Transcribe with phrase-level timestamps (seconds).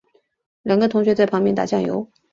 [0.63, 2.09] 两个同学在旁边打醬油